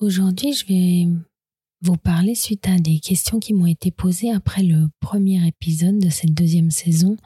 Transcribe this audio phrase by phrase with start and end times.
[0.00, 1.08] Aujourd'hui, je vais
[1.80, 6.10] vous parler suite à des questions qui m'ont été posées après le premier épisode de
[6.10, 7.16] cette deuxième saison.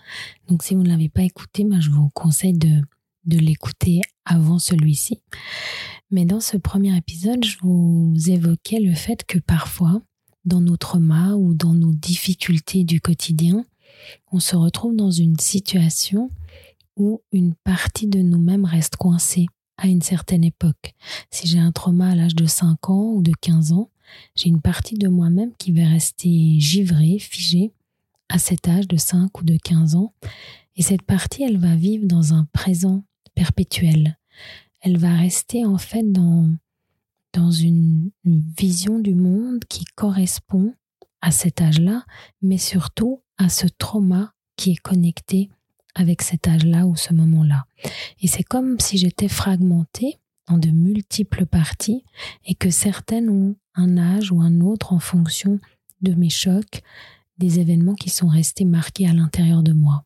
[0.48, 2.82] Donc si vous ne l'avez pas écouté, ben, je vous conseille de
[3.26, 5.20] l'écouter avant celui-ci.
[6.10, 10.02] Mais dans ce premier épisode, je vous évoquais le fait que parfois,
[10.44, 13.64] dans nos traumas ou dans nos difficultés du quotidien,
[14.30, 16.30] on se retrouve dans une situation
[16.96, 20.94] où une partie de nous-mêmes reste coincée à une certaine époque.
[21.30, 23.90] Si j'ai un trauma à l'âge de 5 ans ou de 15 ans,
[24.34, 27.72] j'ai une partie de moi-même qui va rester givrée, figée
[28.28, 30.12] à cet âge de 5 ou de 15 ans.
[30.76, 34.18] Et cette partie, elle va vivre dans un présent perpétuel.
[34.80, 36.48] Elle va rester en fait dans,
[37.32, 40.74] dans une, une vision du monde qui correspond
[41.20, 42.04] à cet âge-là,
[42.40, 45.50] mais surtout à ce trauma qui est connecté
[45.94, 47.66] avec cet âge-là ou ce moment-là.
[48.20, 50.18] Et c'est comme si j'étais fragmentée
[50.48, 52.04] en de multiples parties
[52.44, 55.58] et que certaines ont un âge ou un autre en fonction
[56.00, 56.82] de mes chocs,
[57.38, 60.04] des événements qui sont restés marqués à l'intérieur de moi.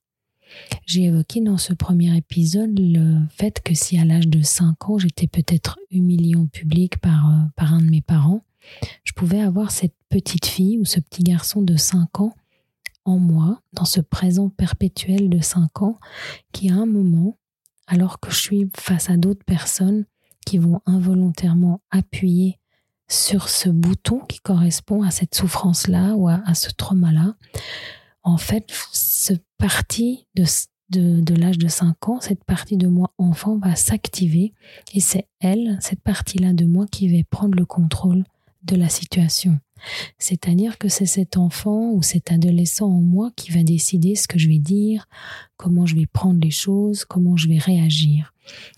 [0.87, 4.99] J'ai évoqué dans ce premier épisode le fait que si à l'âge de 5 ans
[4.99, 8.43] j'étais peut-être humiliée en public par, euh, par un de mes parents,
[9.05, 12.35] je pouvais avoir cette petite fille ou ce petit garçon de 5 ans
[13.07, 15.99] en moi, dans ce présent perpétuel de 5 ans,
[16.53, 17.39] qui à un moment,
[17.87, 20.05] alors que je suis face à d'autres personnes
[20.45, 22.59] qui vont involontairement appuyer
[23.09, 27.37] sur ce bouton qui correspond à cette souffrance-là ou à, ce trauma-là,
[28.25, 30.45] en fait, ce parti de,
[30.91, 34.53] de, de l'âge de 5 ans, cette partie de moi enfant va s'activer
[34.93, 38.25] et c'est elle, cette partie-là de moi qui va prendre le contrôle
[38.67, 39.59] de la situation.
[40.19, 44.39] C'est-à-dire que c'est cet enfant ou cet adolescent en moi qui va décider ce que
[44.39, 45.07] je vais dire,
[45.57, 48.33] comment je vais prendre les choses, comment je vais réagir.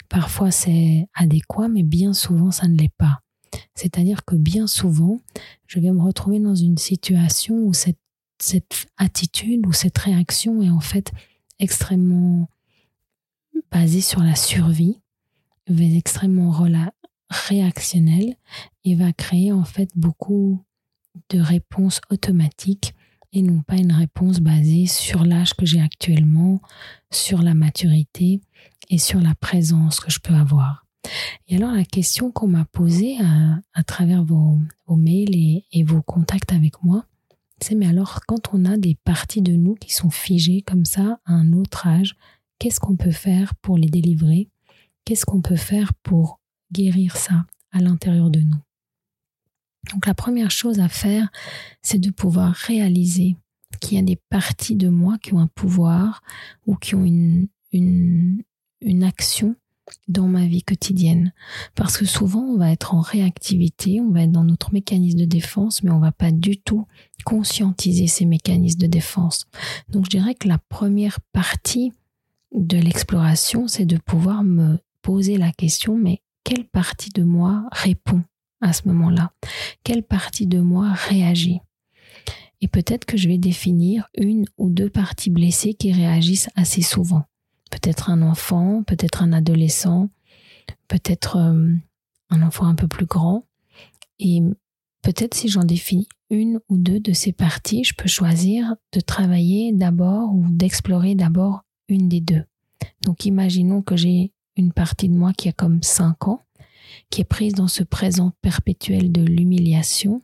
[0.09, 3.21] Parfois c'est adéquat, mais bien souvent ça ne l'est pas.
[3.75, 5.21] C'est-à-dire que bien souvent,
[5.67, 7.99] je vais me retrouver dans une situation où cette,
[8.97, 11.11] attitude ou cette réaction est en fait
[11.59, 12.49] extrêmement
[13.73, 15.01] basée sur la survie,
[15.69, 16.53] extrêmement
[17.31, 18.37] réactionnelle
[18.85, 20.65] et va créer en fait beaucoup
[21.31, 22.95] de réponse automatique
[23.33, 26.61] et non pas une réponse basée sur l'âge que j'ai actuellement,
[27.11, 28.41] sur la maturité
[28.89, 30.87] et sur la présence que je peux avoir.
[31.47, 33.19] Et alors la question qu'on m'a posée
[33.75, 37.05] à, travers vos, mails et, et, vos contacts avec moi,
[37.61, 41.21] c'est mais alors quand on a des parties de nous qui sont figées comme ça
[41.25, 42.17] à un autre âge,
[42.59, 44.49] qu'est-ce qu'on peut faire pour les délivrer?
[45.05, 46.41] Qu'est-ce qu'on peut faire pour
[46.73, 48.59] guérir ça à l'intérieur de nous
[49.93, 51.29] donc la première chose à faire,
[51.83, 53.37] c'est de pouvoir réaliser
[53.81, 56.23] qu'il y a des parties de moi qui ont un pouvoir
[56.67, 58.43] ou qui ont une, une,
[59.05, 59.55] action
[60.09, 61.33] dans ma vie quotidienne.
[61.75, 65.25] Parce que souvent, on va être en réactivité, on va être dans notre mécanisme de
[65.25, 66.87] défense, mais on va pas du tout
[67.25, 69.47] conscientiser ces mécanismes de défense.
[69.89, 71.93] Donc, je dirais que la première partie
[72.55, 78.23] de l'exploration, c'est de pouvoir me poser la question, mais quelle partie de moi répond
[78.63, 79.33] à ce moment-là?
[79.85, 81.61] Quelle partie de moi réagit?
[82.63, 87.25] Et peut-être que je vais définir une ou deux parties blessées qui réagissent assez souvent.
[87.71, 90.09] Peut-être un enfant, peut-être un adolescent,
[90.89, 91.75] peut-être euh,
[92.31, 93.45] un enfant un peu plus grand.
[94.19, 94.41] Et
[95.03, 99.75] peut-être si j'en définis une ou deux de ces parties, je peux choisir de travailler
[99.75, 102.45] d'abord ou d'explorer d'abord une des deux.
[103.03, 106.43] Donc imaginons que j'ai une partie de moi qui a comme 5 ans
[107.11, 110.23] qui est prise dans ce présent perpétuel de l'humiliation,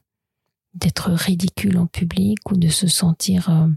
[0.75, 3.69] d'être ridicule en public ou de se sentir euh,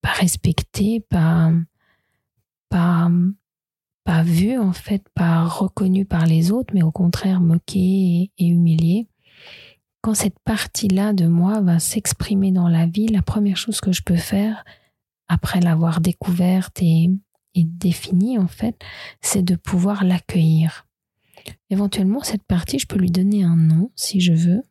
[0.00, 1.52] pas respecté, pas,
[2.68, 3.10] pas,
[4.04, 8.46] pas vu en fait, pas reconnu par les autres, mais au contraire moqué et, et
[8.46, 9.08] humilié.
[10.00, 14.02] Quand cette partie-là de moi va s'exprimer dans la vie, la première chose que je
[14.02, 14.64] peux faire,
[15.26, 17.10] après l'avoir découverte et,
[17.64, 18.80] définie en fait,
[19.20, 20.86] c'est de pouvoir l'accueillir.
[21.70, 24.62] Éventuellement, cette partie, je peux lui donner un nom si je veux.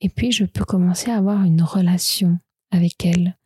[0.00, 2.38] Et puis, je peux commencer à avoir une relation
[2.70, 3.36] avec elle.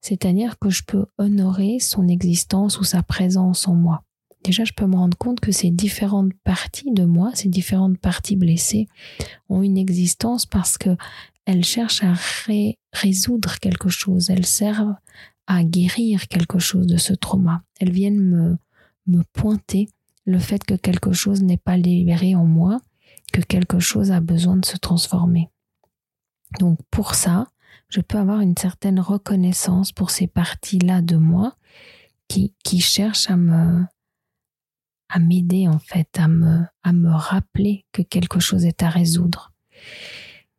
[0.00, 4.02] C'est-à-dire que je peux honorer son existence ou sa présence en moi.
[4.44, 8.36] déjà je peux me rendre compte que ces différentes parties de moi, ces différentes parties
[8.36, 8.86] blessées
[9.48, 10.96] ont une existence parce que
[11.44, 12.14] elles cherchent à
[12.92, 14.94] résoudre quelque chose, elles servent
[15.46, 17.62] à guérir quelque chose de ce trauma.
[17.78, 18.58] Elles viennent me,
[19.06, 19.88] me pointer
[20.24, 22.80] le fait que quelque chose n'est pas libéré en moi,
[23.32, 25.50] que quelque chose a besoin de se transformer.
[26.58, 27.46] Donc pour ça,
[27.88, 31.56] je peux avoir une certaine reconnaissance pour ces parties-là de moi
[32.28, 33.84] qui, qui cherchent à me
[35.08, 39.52] à m'aider en fait, à me, à me rappeler que quelque chose est à résoudre.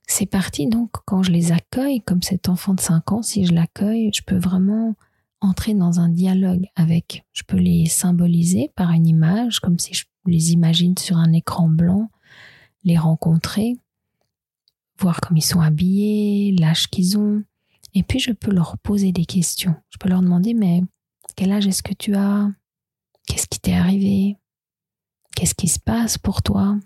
[0.07, 3.54] Ces parties donc, quand je les accueille, comme cet enfant de 5 ans, si je
[3.54, 4.95] l'accueille, je peux vraiment
[5.42, 7.25] entrer dans un dialogue avec.
[7.33, 11.68] Je peux les symboliser par une image, comme si je les imagine sur un écran
[11.68, 12.09] blanc,
[12.83, 13.75] les rencontrer,
[15.00, 17.44] voir comme ils sont habillés, l'âge qu'ils ont.
[17.94, 19.75] Et puis je peux leur poser des questions.
[19.89, 20.81] Je peux leur demander, mais
[21.36, 22.50] quel âge est-ce que tu as?
[23.27, 24.38] Qu'est-ce qui t'est arrivé?
[25.36, 26.77] Qu'est-ce qui se passe pour toi?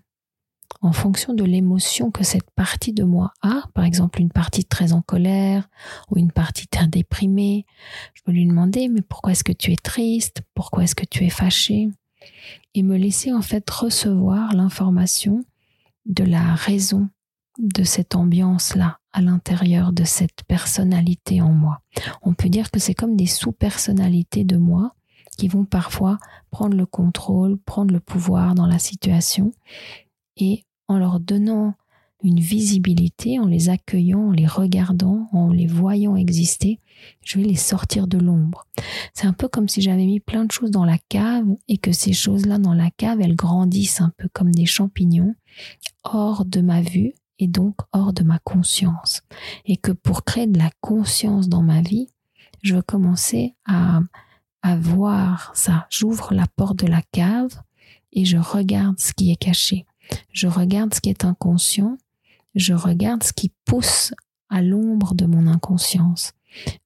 [0.83, 4.93] En fonction de l'émotion que cette partie de moi a, par exemple une partie très
[4.93, 5.69] en colère
[6.09, 7.67] ou une partie très déprimée,
[8.15, 10.41] je peux lui demander mais pourquoi est-ce que tu es triste?
[10.55, 11.89] Pourquoi est-ce que tu es fâché?
[12.73, 15.45] Et me laisser en fait recevoir l'information
[16.07, 17.09] de la raison
[17.59, 21.81] de cette ambiance-là à l'intérieur de cette personnalité en moi.
[22.23, 24.95] On peut dire que c'est comme des sous-personnalités de moi
[25.37, 26.17] qui vont parfois
[26.49, 29.51] prendre le contrôle, prendre le pouvoir dans la situation
[30.37, 31.73] et en leur donnant
[32.23, 36.79] une visibilité, en les accueillant, en les regardant, en les voyant exister,
[37.23, 38.67] je vais les sortir de l'ombre.
[39.13, 41.91] C'est un peu comme si j'avais mis plein de choses dans la cave et que
[41.91, 45.33] ces choses-là dans la cave, elles grandissent un peu comme des champignons
[46.03, 49.23] hors de ma vue et donc hors de ma conscience.
[49.65, 52.07] Et que pour créer de la conscience dans ma vie,
[52.61, 54.01] je veux commencer à,
[54.61, 55.87] à voir ça.
[55.89, 57.61] J'ouvre la porte de la cave
[58.13, 59.85] et je regarde ce qui est caché.
[60.31, 61.97] Je regarde ce qui est inconscient.
[62.55, 64.13] Je regarde ce qui pousse
[64.49, 66.33] à l'ombre de mon inconscience.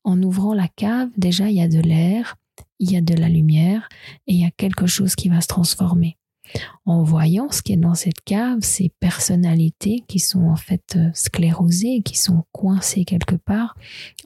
[0.03, 2.35] En ouvrant la cave, déjà, il y a de l'air,
[2.79, 3.89] il y a de la lumière
[4.27, 6.17] et il y a quelque chose qui va se transformer.
[6.85, 11.09] En voyant ce qui est dans cette cave, ces personnalités qui sont en fait euh,
[11.13, 13.75] sclérosées, qui sont coincées quelque part,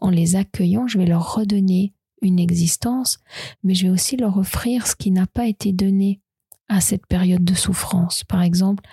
[0.02, 3.20] en les accueillant, je vais leur redonner une existence,
[3.64, 6.20] mais je vais aussi leur offrir ce qui n'a pas été donné
[6.70, 8.24] à cette période de souffrance.
[8.24, 8.84] Par exemple,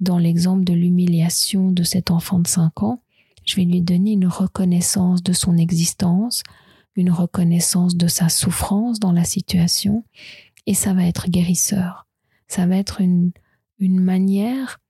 [0.00, 3.02] dans l'exemple de l'humiliation de cet enfant de 5 ans,
[3.44, 6.42] je vais lui donner une reconnaissance de son existence,
[6.96, 10.04] une reconnaissance de sa souffrance dans la situation,
[10.66, 12.06] et ça va être guérisseur.
[12.48, 13.30] Ça va être une,
[13.78, 14.80] une manière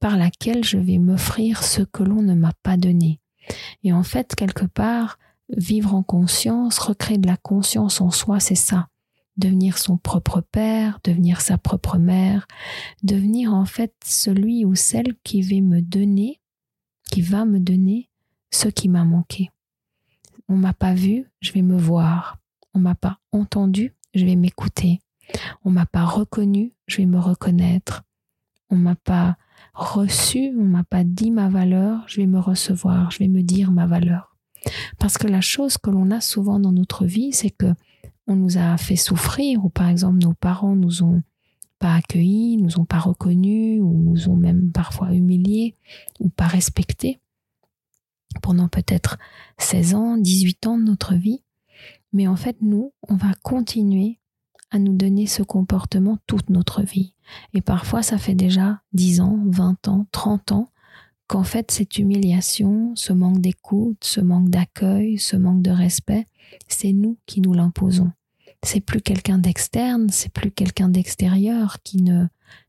[0.00, 3.20] par laquelle je vais m'offrir ce que l'on ne m'a pas donné.
[3.84, 5.18] Et en fait, quelque part,
[5.56, 8.88] vivre en conscience, recréer de la conscience en soi, c'est ça.
[9.36, 12.46] Devenir son propre père, devenir sa propre mère,
[13.02, 16.40] devenir en fait celui ou celle qui va me donner,
[17.10, 18.08] qui va me donner
[18.50, 19.50] ce qui m'a manqué.
[20.48, 22.38] On m'a pas vu, je vais me voir.
[22.74, 25.00] On m'a pas entendu, je vais m'écouter.
[25.64, 28.04] On m'a pas reconnu, je vais me reconnaître.
[28.70, 29.36] On m'a pas
[29.72, 33.72] reçu, on m'a pas dit ma valeur, je vais me recevoir, je vais me dire
[33.72, 34.36] ma valeur.
[34.98, 37.72] Parce que la chose que l'on a souvent dans notre vie, c'est que
[38.26, 41.22] on nous a fait souffrir, ou par exemple nos parents nous ont
[41.78, 45.76] pas accueillis, nous ont pas reconnus, ou nous ont même parfois humiliés,
[46.20, 47.20] ou pas respectés
[48.42, 49.18] pendant peut-être
[49.58, 51.42] 16 ans, 18 ans de notre vie.
[52.12, 54.18] Mais en fait, nous, on va continuer
[54.70, 57.14] à nous donner ce comportement toute notre vie.
[57.52, 60.70] Et parfois, ça fait déjà 10 ans, 20 ans, 30 ans
[61.34, 66.28] qu'en fait cette humiliation, ce manque d'écoute, ce manque d'accueil, ce manque de respect,
[66.68, 68.12] c'est nous qui nous l'imposons.
[68.62, 72.26] C'est plus quelqu'un d'externe, c'est plus quelqu'un d'extérieur qui ne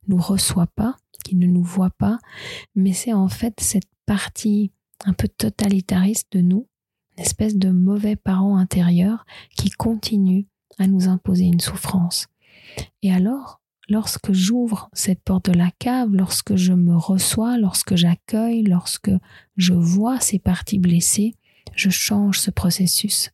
[0.07, 2.17] nous reçoit pas, qui ne nous voit pas,
[2.73, 4.71] mais c'est en fait cette partie
[5.05, 6.67] un peu totalitariste de nous,
[7.19, 10.47] une espèce de mauvais parent intérieur qui continue
[10.79, 12.29] à nous imposer une souffrance.
[13.03, 18.63] Et alors, lorsque j'ouvre cette porte de la cave, lorsque je me reçois, lorsque j'accueille,
[18.63, 19.11] lorsque
[19.57, 21.35] je vois ces parties blessées,
[21.75, 23.31] je change ce processus,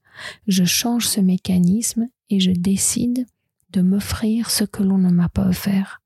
[0.47, 3.25] je change ce mécanisme et je décide
[3.71, 6.01] de m'offrir ce que l'on ne m'a pas offert.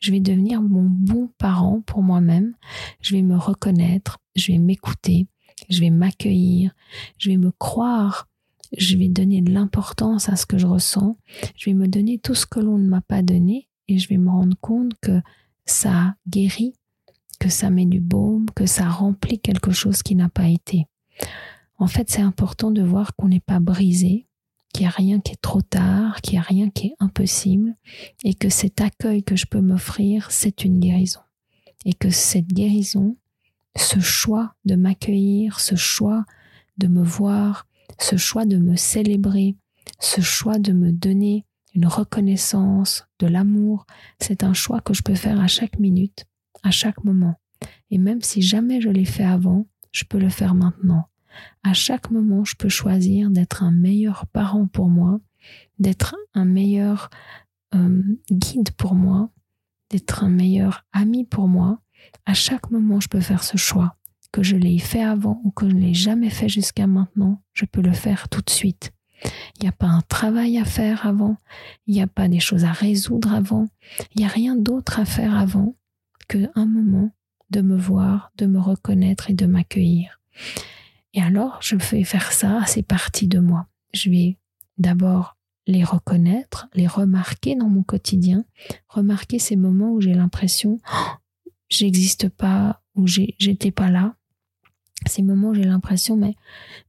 [0.00, 2.54] Je vais devenir mon bon parent pour moi-même,
[3.00, 5.26] je vais me reconnaître, je vais m'écouter,
[5.70, 6.72] je vais m'accueillir,
[7.16, 8.28] je vais me croire,
[8.76, 11.16] je vais donner de l'importance à ce que je ressens,
[11.56, 14.18] je vais me donner tout ce que l'on ne m'a pas donné et je vais
[14.18, 15.20] me rendre compte que
[15.64, 16.74] ça guérit,
[17.38, 20.86] que ça met du baume, que ça remplit quelque chose qui n'a pas été.
[21.78, 24.26] En fait, c'est important de voir qu'on n'est pas brisé,
[24.72, 27.76] qu'il n'y a rien qui est trop tard, qu'il n'y a rien qui est impossible,
[28.24, 31.20] et que cet accueil que je peux m'offrir, c'est une guérison.
[31.84, 33.16] Et que cette guérison,
[33.76, 36.24] ce choix de m'accueillir, ce choix
[36.78, 37.66] de me voir,
[37.98, 39.56] ce choix de me célébrer,
[40.00, 41.44] ce choix de me donner
[41.76, 43.86] une reconnaissance, de l'amour,
[44.18, 46.24] c'est un choix que je peux faire à chaque minute,
[46.62, 47.38] à chaque moment.
[47.90, 51.08] Et même si jamais je l'ai fait avant, je peux le faire maintenant.
[51.62, 55.20] À chaque moment, je peux choisir d'être un meilleur parent pour moi,
[55.78, 57.10] d'être un meilleur
[57.74, 59.28] euh, guide pour moi,
[59.90, 61.80] d'être un meilleur ami pour moi.
[62.24, 63.96] À chaque moment, je peux faire ce choix.
[64.32, 67.66] Que je l'ai fait avant ou que je ne l'ai jamais fait jusqu'à maintenant, je
[67.66, 68.92] peux le faire tout de suite.
[69.24, 71.36] Il n'y a pas un travail à faire avant,
[71.86, 73.68] il n'y a pas des choses à résoudre avant,
[74.14, 75.74] il n'y a rien d'autre à faire avant
[76.28, 77.10] que un moment
[77.50, 80.20] de me voir, de me reconnaître et de m'accueillir.
[81.14, 83.66] Et alors, je vais faire ça à ces parties de moi.
[83.94, 84.36] Je vais
[84.78, 88.44] d'abord les reconnaître, les remarquer dans mon quotidien,
[88.88, 91.10] remarquer ces moments où j'ai l'impression oh,
[91.68, 94.14] j'existe pas ou j'étais pas là.
[95.06, 96.34] Ces moments où j'ai l'impression mais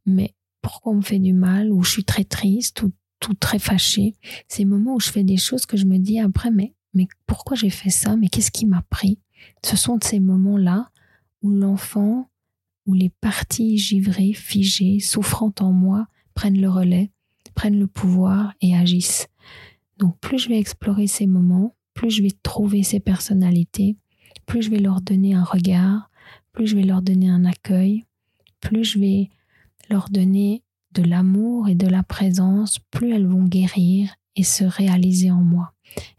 [0.05, 0.33] mais
[0.67, 4.15] pourquoi on me fait du mal ou je suis très triste ou tout très fâchée.
[4.49, 7.55] Ces moments où je fais des choses que je me dis après mais mais pourquoi
[7.55, 8.17] j'ai fait ça?
[8.17, 9.17] Mais qu'est-ce qui m'a pris?
[9.63, 10.91] Ce sont ces moments-là
[11.41, 12.29] où l'enfant
[12.85, 17.11] où les parties givrées, figées, souffrant en moi, prennent le relais,
[17.55, 19.27] prennent le pouvoir et agissent.
[19.97, 23.95] Donc plus je vais explorer ces moments, plus je vais trouver ces personnalités,
[24.45, 26.09] plus je vais leur donner un regard,
[26.51, 28.03] plus je vais leur donner un accueil,
[28.59, 29.29] plus je vais
[29.89, 30.63] leur donner
[30.93, 35.73] de l'amour et de la présence, plus elles vont guérir et se réaliser en moi.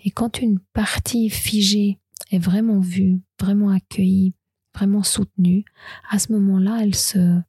[0.04, 1.98] Et quand une partie figée
[2.30, 4.34] est vraiment vue, vraiment accueillie,
[4.74, 5.64] vraiment soutenue,
[6.10, 7.40] à ce moment-là, elle se,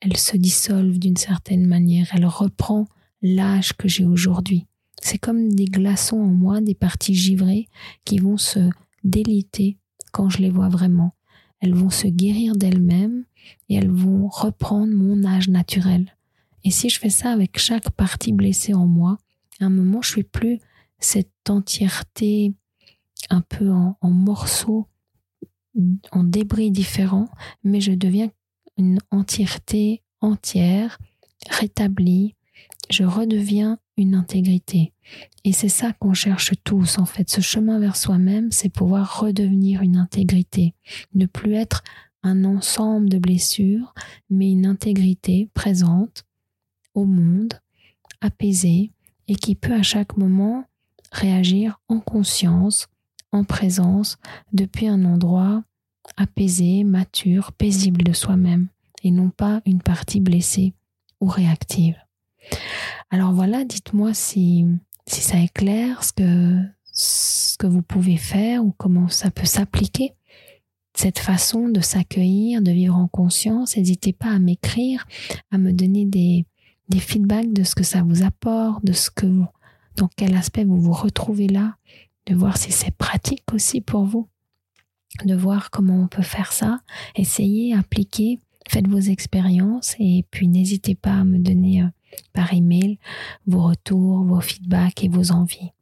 [0.00, 2.86] elle se dissolve d'une certaine manière, elle reprend
[3.20, 4.66] l'âge que j'ai aujourd'hui.
[5.00, 7.68] C'est comme des glaçons en moi, des parties givrées
[8.04, 8.70] qui vont se
[9.04, 9.78] déliter
[10.12, 11.14] quand je les vois vraiment.
[11.62, 13.24] Elles vont se guérir d'elles-mêmes
[13.68, 16.14] et elles vont reprendre mon âge naturel.
[16.64, 19.16] Et si je fais ça avec chaque partie blessée en moi,
[19.60, 20.58] à un moment, je suis plus
[20.98, 22.52] cette entièreté
[23.30, 24.88] un peu en, en morceaux
[26.10, 27.28] en débris différents,
[27.64, 28.30] mais je deviens
[28.76, 30.98] une entièreté entière,
[31.48, 32.34] rétablie,
[32.90, 34.92] je redeviens une intégrité.
[35.44, 37.28] Et c'est ça qu'on cherche tous, en fait.
[37.28, 40.74] Ce chemin vers soi-même, c'est pouvoir redevenir une intégrité.
[41.14, 41.82] Ne plus être
[42.22, 43.94] un ensemble de blessures,
[44.30, 46.24] mais une intégrité présente
[46.94, 47.54] au monde,
[48.20, 48.92] apaisée,
[49.28, 50.64] et qui peut à chaque moment
[51.10, 52.88] réagir en conscience
[53.32, 54.18] en présence
[54.52, 55.64] depuis un endroit
[56.16, 58.68] apaisé, mature, paisible de soi-même
[59.02, 60.74] et non pas une partie blessée
[61.20, 61.96] ou réactive.
[63.10, 64.66] Alors voilà, dites-moi si,
[65.06, 66.58] ça est clair ce que,
[66.92, 70.14] ce que vous pouvez faire ou comment ça peut s'appliquer.
[70.94, 75.06] Cette façon de s'accueillir, de vivre en conscience, n'hésitez pas à m'écrire,
[75.50, 76.44] à me donner des,
[76.88, 79.26] des feedbacks de ce que ça vous apporte, de ce que
[79.96, 81.76] dans quel aspect vous vous retrouvez là,
[82.26, 84.28] de voir si c'est pratique aussi pour vous,
[85.24, 86.80] de voir comment on peut faire ça,
[87.16, 91.86] essayez, appliquez, faites vos expériences et puis n'hésitez pas à me donner euh,
[92.32, 92.98] par email
[93.46, 95.72] vos retours, vos feedbacks et vos envies.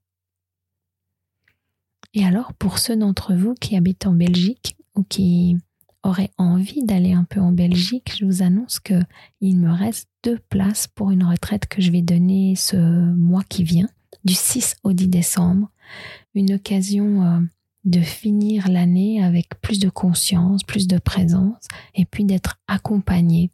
[2.15, 5.57] Et alors pour ceux d'entre vous qui habitent en Belgique ou qui
[6.03, 9.01] auraient envie d'aller un peu en Belgique, je vous annonce que
[9.41, 13.65] il me reste deux places pour une retraite que je vais donner ce mois qui
[13.65, 13.89] vient,
[14.25, 15.71] du 6 au 10 décembre
[16.35, 17.41] une occasion euh,
[17.85, 23.51] de finir l'année avec plus de conscience, plus de présence, et puis d'être accompagné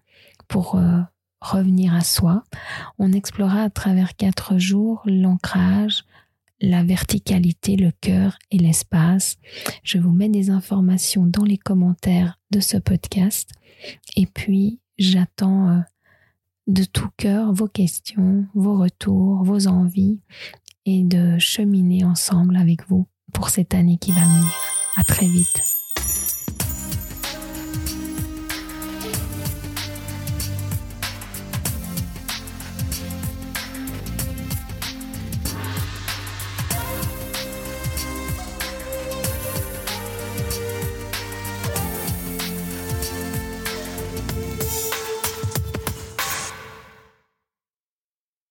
[0.49, 1.01] pour euh,
[1.51, 2.45] revenir à soi.
[2.99, 6.05] On explorera à travers quatre jours l'ancrage,
[6.61, 9.37] la verticalité, le cœur et l'espace.
[9.83, 13.51] Je vous mets des informations dans les commentaires de ce podcast.
[14.17, 15.81] Et puis, j'attends euh,
[16.67, 20.19] de tout cœur vos questions, vos retours, vos envies
[20.85, 24.53] et de cheminer ensemble avec vous pour cette année qui va venir.
[24.97, 25.86] À très vite.